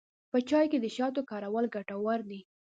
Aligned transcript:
په 0.31 0.37
چای 0.49 0.65
کې 0.71 0.77
د 0.81 0.87
شاتو 0.95 1.21
کارول 1.29 1.65
ګټور 1.75 2.19
دي. 2.29 2.41